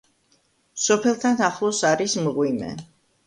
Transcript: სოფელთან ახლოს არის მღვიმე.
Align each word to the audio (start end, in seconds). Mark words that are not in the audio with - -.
სოფელთან 0.85 1.43
ახლოს 1.49 1.83
არის 1.91 2.17
მღვიმე. 2.29 2.73